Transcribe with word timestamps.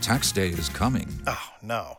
Tax 0.00 0.32
day 0.32 0.48
is 0.48 0.68
coming. 0.68 1.08
Oh, 1.28 1.48
no. 1.62 1.98